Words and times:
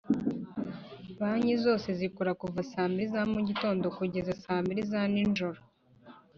banki 1.17 1.53
zose 1.65 1.87
zikora 1.99 2.31
kuva 2.41 2.61
sambili 2.71 3.05
za 3.13 3.21
mugitondo 3.31 3.85
kugeza 3.97 4.33
sambili 4.43 4.81
za 4.91 5.01
ni 5.13 5.23
njoro 5.29 5.59